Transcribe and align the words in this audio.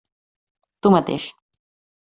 Tu 0.81 0.93
mateix. 0.97 1.29